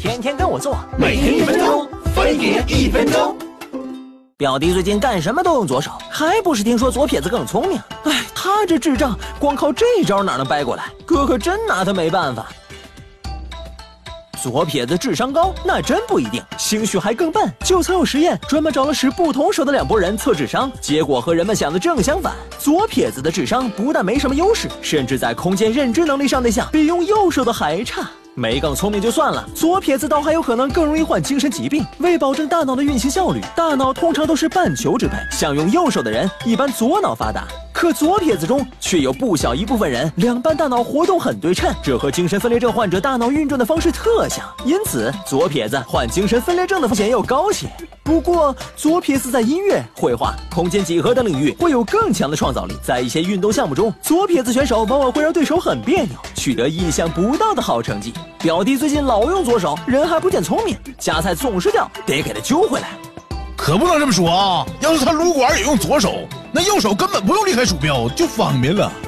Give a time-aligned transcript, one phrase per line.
[0.00, 3.36] 天天跟我做，每天一分钟，分别一分钟。
[4.36, 7.80] 表弟最近干什么都用左手，还不是听说左撇子更聪明？
[8.04, 10.84] 哎，他这智障，光靠这招哪能掰过来？
[11.04, 12.46] 哥可真拿他没办法。
[14.40, 17.52] 左撇子智商高，那真不一定，兴许还更笨。
[17.64, 22.34] 就曾有实验，专门找了使不同手的两拨人测智商，结果和人们想的正相反。
[22.56, 28.08] 左撇子的智商不但没什么优势，甚至在空间认知能力上那项比用右手的还差。
[28.38, 31.84] 没更聪明就算了，左撇子倒还有可能更容易患精神疾病。
[31.98, 37.48] 为保证大脑的运行效率，大脑通常都是半球支配，想用右手的人一般左脑发达。
[37.78, 47.68] 可左撇子中却有不小一部分人两半大脑活动很对称，这和精神分裂症患者大脑运转的方式特像，因此左撇子患精神分裂症的风险要高些。
[48.02, 58.12] 不过左撇子在音乐、绘画、空间几何等领域会有更强的创造力，在一些运动项目中，左撇子选手往往会让对手很别扭，取得意想不到的好成绩。
[58.40, 62.88] 表弟最近老用左手，人还不见聪明，夹菜总是掉，得给他揪回来。
[63.56, 64.66] 可不能这么说啊！
[64.80, 66.14] 要是他撸管也用左手，
[66.52, 68.90] 那右手根本不用离开鼠标就方便了。